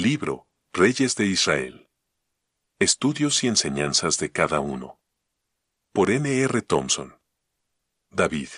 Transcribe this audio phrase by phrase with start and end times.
[0.00, 1.90] Libro, Reyes de Israel.
[2.78, 4.98] Estudios y enseñanzas de cada uno.
[5.92, 6.26] Por N.
[6.40, 6.62] R.
[6.62, 7.20] Thompson.
[8.08, 8.48] David.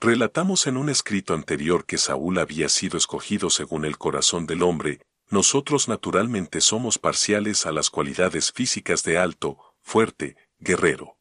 [0.00, 5.06] Relatamos en un escrito anterior que Saúl había sido escogido según el corazón del hombre,
[5.30, 11.18] nosotros naturalmente somos parciales a las cualidades físicas de alto, fuerte, guerrero.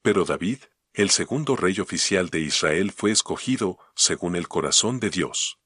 [0.00, 0.60] Pero David,
[0.94, 5.58] el segundo rey oficial de Israel, fue escogido según el corazón de Dios.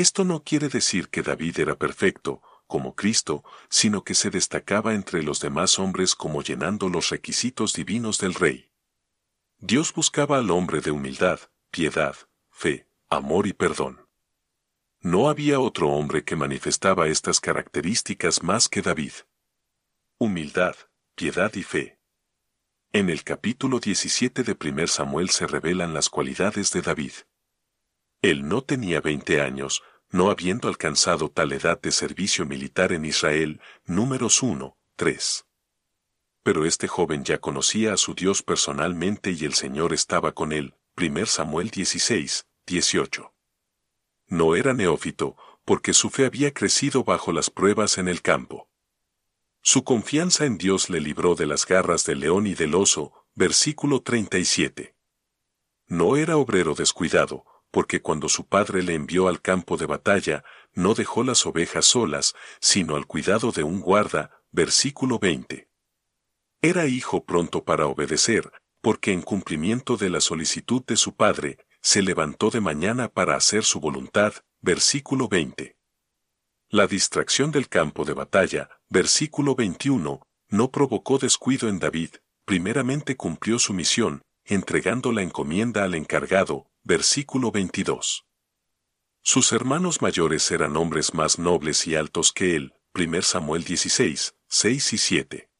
[0.00, 5.22] Esto no quiere decir que David era perfecto, como Cristo, sino que se destacaba entre
[5.22, 8.70] los demás hombres como llenando los requisitos divinos del rey.
[9.58, 11.38] Dios buscaba al hombre de humildad,
[11.70, 12.16] piedad,
[12.48, 14.08] fe, amor y perdón.
[15.00, 19.12] No había otro hombre que manifestaba estas características más que David.
[20.16, 20.76] Humildad,
[21.14, 21.98] piedad y fe.
[22.94, 27.12] En el capítulo 17 de 1 Samuel se revelan las cualidades de David.
[28.22, 33.60] Él no tenía 20 años, no habiendo alcanzado tal edad de servicio militar en Israel,
[33.84, 35.46] números 1, 3.
[36.42, 40.74] Pero este joven ya conocía a su Dios personalmente y el Señor estaba con él,
[40.96, 43.32] 1 Samuel 16, 18.
[44.26, 48.68] No era neófito, porque su fe había crecido bajo las pruebas en el campo.
[49.62, 54.02] Su confianza en Dios le libró de las garras del león y del oso, versículo
[54.02, 54.96] 37.
[55.86, 60.94] No era obrero descuidado, porque cuando su padre le envió al campo de batalla, no
[60.94, 65.68] dejó las ovejas solas, sino al cuidado de un guarda, versículo 20.
[66.62, 72.02] Era hijo pronto para obedecer, porque en cumplimiento de la solicitud de su padre, se
[72.02, 75.76] levantó de mañana para hacer su voluntad, versículo 20.
[76.68, 82.10] La distracción del campo de batalla, versículo 21, no provocó descuido en David,
[82.44, 88.24] primeramente cumplió su misión, entregando la encomienda al encargado, Versículo 22.
[89.20, 94.92] Sus hermanos mayores eran hombres más nobles y altos que él, 1 Samuel 16, 6
[94.94, 95.50] y 7.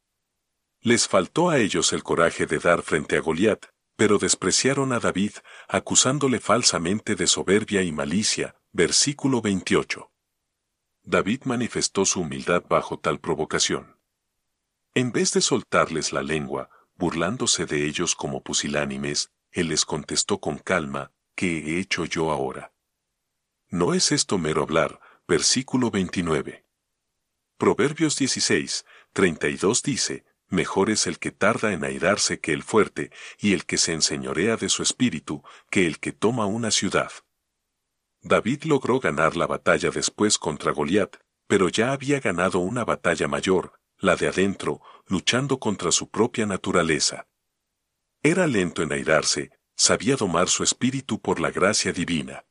[0.81, 5.33] Les faltó a ellos el coraje de dar frente a Goliat, pero despreciaron a David,
[5.69, 10.11] acusándole falsamente de soberbia y malicia, versículo 28.
[11.03, 13.99] David manifestó su humildad bajo tal provocación.
[14.95, 20.59] En vez de soltarles la lengua, burlándose de ellos como pusilánimes, él les contestó con
[20.59, 22.73] calma, ¿qué he hecho yo ahora?
[23.69, 25.01] ¿No es esto mero hablar?
[25.29, 26.65] Versículo 29.
[27.57, 33.53] Proverbios 16, 32 dice, Mejor es el que tarda en airarse que el fuerte, y
[33.53, 37.13] el que se enseñorea de su espíritu, que el que toma una ciudad.
[38.23, 41.17] David logró ganar la batalla después contra Goliat,
[41.47, 47.29] pero ya había ganado una batalla mayor, la de adentro, luchando contra su propia naturaleza.
[48.23, 52.45] Era lento en airarse, sabía domar su espíritu por la gracia divina.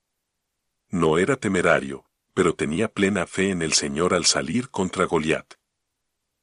[0.90, 5.54] No era temerario, pero tenía plena fe en el Señor al salir contra Goliat.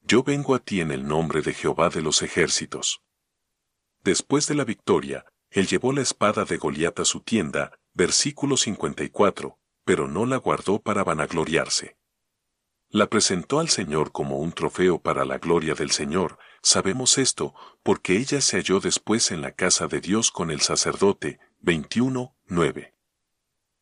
[0.03, 3.03] Yo vengo a ti en el nombre de Jehová de los ejércitos.
[4.05, 9.59] Después de la victoria, él llevó la espada de Goliat a su tienda, versículo 54,
[9.85, 11.97] pero no la guardó para vanagloriarse.
[12.91, 17.55] La presentó al Señor como un trofeo para la gloria del Señor, Sabemos esto,
[17.85, 22.93] porque ella se halló después en la casa de Dios con el sacerdote, 21, 9.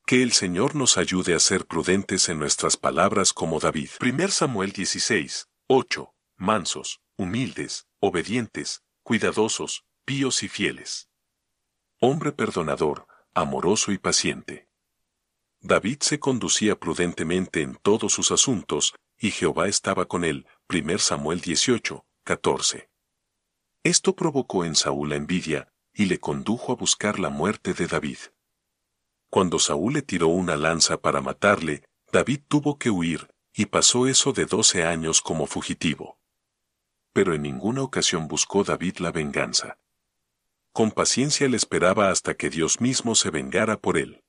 [0.05, 3.89] Que el Señor nos ayude a ser prudentes en nuestras palabras como David.
[4.03, 6.15] 1 Samuel 16, 8.
[6.37, 11.09] Mansos, humildes, obedientes, cuidadosos, píos y fieles.
[12.01, 14.69] Hombre perdonador, amoroso y paciente.
[15.61, 20.47] David se conducía prudentemente en todos sus asuntos, y Jehová estaba con él.
[20.69, 22.89] 1 Samuel 18, 14.
[23.83, 28.17] Esto provocó en Saúl la envidia, y le condujo a buscar la muerte de David.
[29.29, 34.33] Cuando Saúl le tiró una lanza para matarle, David tuvo que huir, y pasó eso
[34.33, 36.19] de doce años como fugitivo.
[37.13, 39.77] Pero en ninguna ocasión buscó David la venganza.
[40.73, 44.25] Con paciencia le esperaba hasta que Dios mismo se vengara por él.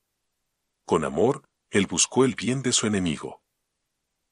[0.83, 3.41] Con amor, él buscó el bien de su enemigo.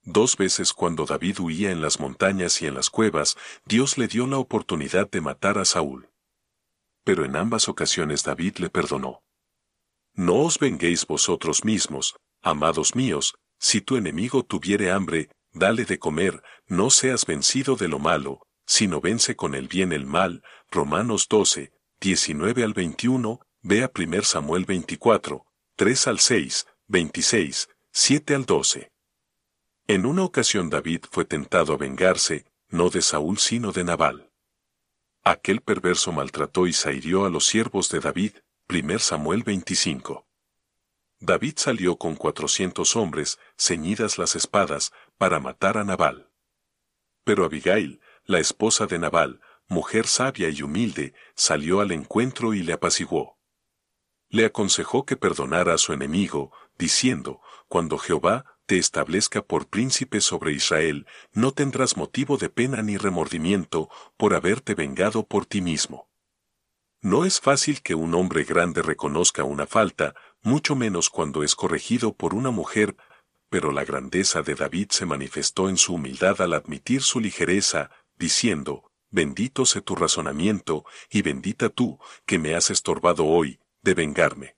[0.06, 4.27] Dos veces cuando David huía en las montañas y en las cuevas, Dios le dio
[4.27, 6.10] la oportunidad de matar a Saúl.
[7.06, 9.24] Pero en ambas ocasiones David le perdonó.
[10.13, 16.44] No os venguéis vosotros mismos, amados míos, si tu enemigo tuviere hambre, dale de comer,
[16.68, 20.44] no seas vencido de lo malo, sino vence con el bien el mal.
[20.69, 25.45] Romanos 12, 19 al 21, vea 1 Samuel 24,
[25.77, 28.93] 3 al 6, 26, 7 al 12.
[29.88, 34.31] En una ocasión David fue tentado a vengarse, no de Saúl sino de Nabal.
[35.25, 38.31] Aquel perverso maltrató y zahirió a los siervos de David,
[38.69, 40.25] 1 Samuel 25.
[41.19, 46.29] David salió con cuatrocientos hombres, ceñidas las espadas, para matar a Nabal.
[47.25, 52.71] Pero Abigail, la esposa de Nabal, mujer sabia y humilde, salió al encuentro y le
[52.71, 53.38] apaciguó.
[54.29, 61.06] Le aconsejó que perdonara a su enemigo, diciendo, Cuando Jehová establezca por príncipe sobre Israel,
[61.34, 66.10] no tendrás motivo de pena ni remordimiento por haberte vengado por ti mismo.
[67.02, 72.14] No es fácil que un hombre grande reconozca una falta, mucho menos cuando es corregido
[72.14, 72.96] por una mujer,
[73.50, 78.90] pero la grandeza de David se manifestó en su humildad al admitir su ligereza, diciendo,
[79.12, 84.56] Bendito sea tu razonamiento, y bendita tú, que me has estorbado hoy, de vengarme.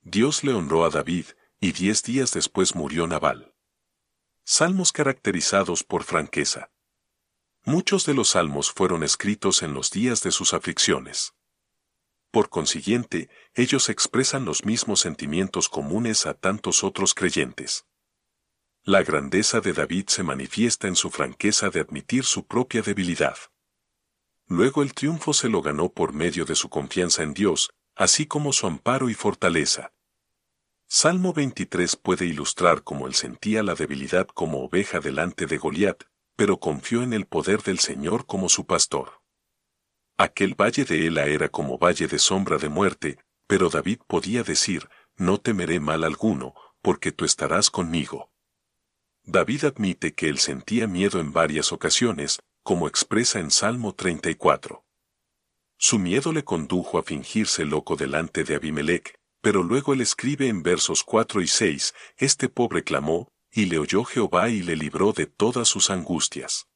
[0.00, 1.26] Dios le honró a David,
[1.60, 3.52] y diez días después murió Nabal.
[4.44, 6.70] Salmos caracterizados por franqueza.
[7.64, 11.34] Muchos de los salmos fueron escritos en los días de sus aflicciones.
[12.30, 17.86] Por consiguiente, ellos expresan los mismos sentimientos comunes a tantos otros creyentes.
[18.84, 23.36] La grandeza de David se manifiesta en su franqueza de admitir su propia debilidad.
[24.46, 28.52] Luego el triunfo se lo ganó por medio de su confianza en Dios, así como
[28.52, 29.92] su amparo y fortaleza.
[30.90, 36.04] Salmo 23 puede ilustrar cómo él sentía la debilidad como oveja delante de Goliat,
[36.34, 39.20] pero confió en el poder del Señor como su pastor.
[40.16, 44.88] Aquel valle de Ela era como valle de sombra de muerte, pero David podía decir,
[45.14, 48.32] no temeré mal alguno, porque tú estarás conmigo.
[49.24, 54.86] David admite que él sentía miedo en varias ocasiones, como expresa en Salmo 34.
[55.76, 59.17] Su miedo le condujo a fingirse loco delante de Abimelech,
[59.48, 64.04] pero luego él escribe en versos 4 y 6, Este pobre clamó, y le oyó
[64.04, 66.68] Jehová y le libró de todas sus angustias.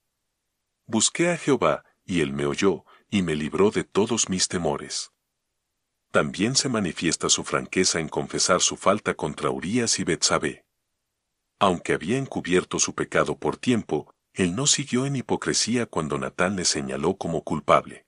[0.87, 5.11] Busqué a Jehová, y él me oyó, y me libró de todos mis temores.
[6.13, 10.65] También se manifiesta su franqueza en confesar su falta contra Urías y Betsabé.
[11.59, 16.65] Aunque había encubierto su pecado por tiempo, él no siguió en hipocresía cuando Natán le
[16.65, 18.07] señaló como culpable.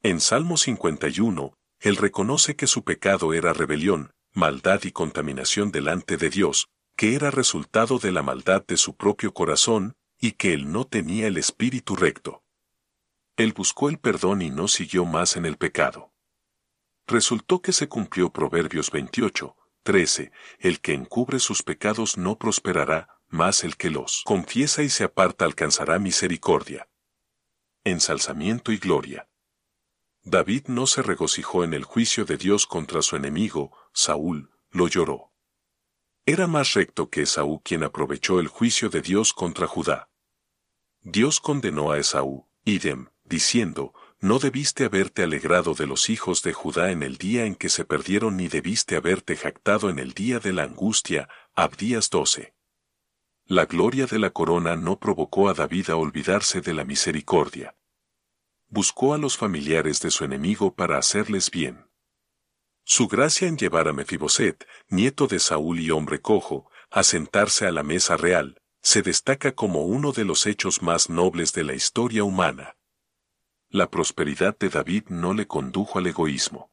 [0.00, 6.30] En Salmo 51, él reconoce que su pecado era rebelión, maldad y contaminación delante de
[6.30, 10.86] Dios, que era resultado de la maldad de su propio corazón, y que él no
[10.86, 12.42] tenía el espíritu recto.
[13.36, 16.10] Él buscó el perdón y no siguió más en el pecado.
[17.06, 23.62] Resultó que se cumplió Proverbios 28, 13, el que encubre sus pecados no prosperará, más
[23.62, 26.88] el que los confiesa y se aparta alcanzará misericordia.
[27.84, 29.28] Ensalzamiento y gloria.
[30.26, 35.32] David no se regocijó en el juicio de Dios contra su enemigo, Saúl, lo lloró.
[36.24, 40.08] Era más recto que Esaú quien aprovechó el juicio de Dios contra Judá.
[41.02, 46.90] Dios condenó a Esaú, idem, diciendo, no debiste haberte alegrado de los hijos de Judá
[46.90, 50.54] en el día en que se perdieron ni debiste haberte jactado en el día de
[50.54, 52.54] la angustia, Abdías 12.
[53.44, 57.76] La gloria de la corona no provocó a David a olvidarse de la misericordia.
[58.68, 61.86] Buscó a los familiares de su enemigo para hacerles bien.
[62.84, 67.72] Su gracia en llevar a Mefiboset, nieto de Saúl y hombre cojo, a sentarse a
[67.72, 72.24] la mesa real, se destaca como uno de los hechos más nobles de la historia
[72.24, 72.76] humana
[73.74, 76.70] la prosperidad de David no le condujo al egoísmo.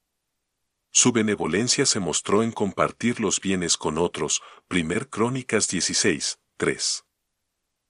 [0.91, 7.05] Su benevolencia se mostró en compartir los bienes con otros, primer Crónicas 16, 3.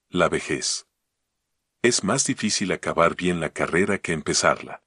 [0.08, 0.88] La vejez.
[1.82, 4.84] Es más difícil acabar bien la carrera que empezarla.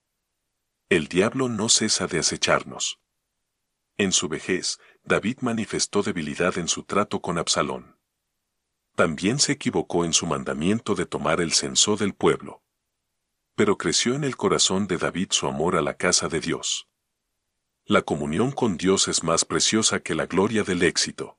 [0.88, 3.00] El diablo no cesa de acecharnos.
[3.96, 7.98] En su vejez, David manifestó debilidad en su trato con Absalón.
[8.94, 12.64] También se equivocó en su mandamiento de tomar el censo del pueblo
[13.54, 16.88] pero creció en el corazón de David su amor a la casa de Dios.
[17.86, 21.38] La comunión con Dios es más preciosa que la gloria del éxito.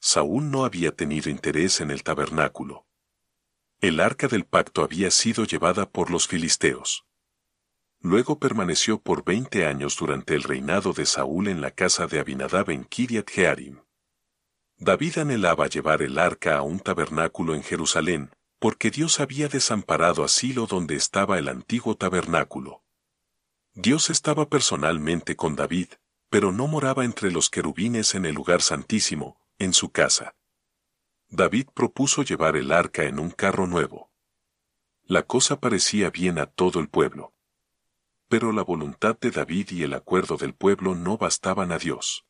[0.00, 2.86] Saúl no había tenido interés en el tabernáculo.
[3.82, 7.04] El arca del pacto había sido llevada por los filisteos.
[7.98, 12.70] Luego permaneció por veinte años durante el reinado de Saúl en la casa de Abinadab
[12.70, 13.80] en Kiriat Jearim.
[14.76, 20.28] David anhelaba llevar el arca a un tabernáculo en Jerusalén, porque Dios había desamparado a
[20.28, 22.84] Silo donde estaba el antiguo tabernáculo.
[23.74, 25.88] Dios estaba personalmente con David,
[26.30, 30.36] pero no moraba entre los querubines en el lugar santísimo, en su casa.
[31.34, 34.10] David propuso llevar el arca en un carro nuevo.
[35.04, 37.32] La cosa parecía bien a todo el pueblo.
[38.28, 42.26] Pero la voluntad de David y el acuerdo del pueblo no bastaban a Dios.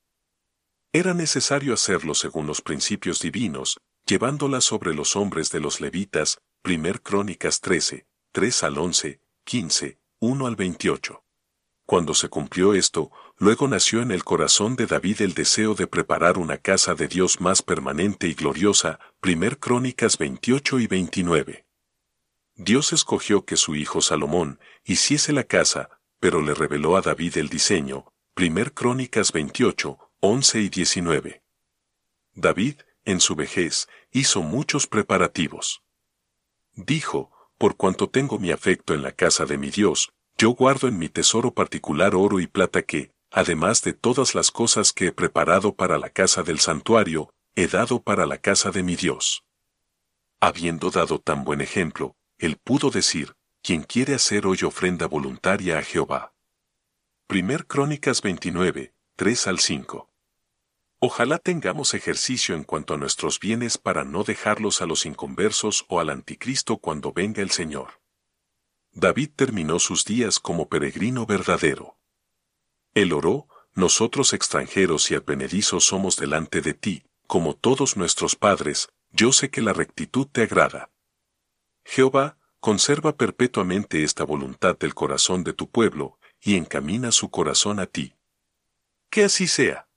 [0.92, 7.02] Era necesario hacerlo según los principios divinos, llevándola sobre los hombres de los levitas, primer
[7.02, 11.21] Crónicas 13, 3 al 11, 15, 1 al 28.
[11.86, 16.38] Cuando se cumplió esto, luego nació en el corazón de David el deseo de preparar
[16.38, 21.66] una casa de Dios más permanente y gloriosa, 1 Crónicas 28 y 29.
[22.54, 27.48] Dios escogió que su hijo Salomón hiciese la casa, pero le reveló a David el
[27.48, 31.42] diseño, 1 Crónicas 28, 11 y 19.
[32.34, 35.82] David, en su vejez, hizo muchos preparativos.
[36.74, 40.12] Dijo, por cuanto tengo mi afecto en la casa de mi Dios,
[40.42, 44.92] yo guardo en mi tesoro particular oro y plata que, además de todas las cosas
[44.92, 48.96] que he preparado para la casa del santuario, he dado para la casa de mi
[48.96, 49.44] Dios.
[50.40, 55.82] Habiendo dado tan buen ejemplo, él pudo decir, quien quiere hacer hoy ofrenda voluntaria a
[55.82, 56.32] Jehová.
[57.28, 60.10] Primer Crónicas 29, 3 al 5.
[60.98, 66.00] Ojalá tengamos ejercicio en cuanto a nuestros bienes para no dejarlos a los inconversos o
[66.00, 68.01] al anticristo cuando venga el Señor.
[68.92, 71.96] David terminó sus días como peregrino verdadero.
[72.94, 79.32] Él oró, nosotros extranjeros y advenedizos somos delante de ti, como todos nuestros padres, yo
[79.32, 80.90] sé que la rectitud te agrada.
[81.84, 87.86] Jehová, conserva perpetuamente esta voluntad del corazón de tu pueblo, y encamina su corazón a
[87.86, 88.14] ti.
[89.10, 89.88] Que así sea.